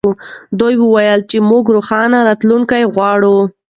دوی 0.59 0.75
وویل 0.79 1.21
چې 1.31 1.37
موږ 1.49 1.65
روښانه 1.75 2.17
راتلونکې 2.27 2.89
غواړو. 2.95 3.37